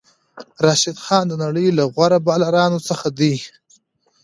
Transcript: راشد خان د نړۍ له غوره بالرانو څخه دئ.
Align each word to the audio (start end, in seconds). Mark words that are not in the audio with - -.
راشد 0.65 0.97
خان 1.05 1.23
د 1.29 1.33
نړۍ 1.43 1.67
له 1.77 1.83
غوره 1.93 2.19
بالرانو 2.25 2.79
څخه 2.89 3.07
دئ. 3.19 3.35